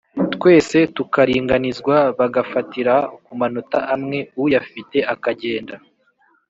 [0.33, 2.93] twese tukaringanizwa, bagafatira
[3.25, 5.75] ku manota amwe, uyafite akagenda,